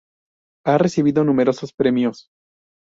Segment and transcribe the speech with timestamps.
[0.65, 2.31] Ha recibido numerosos premios.